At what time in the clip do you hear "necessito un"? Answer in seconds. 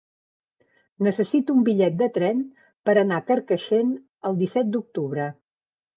1.07-1.67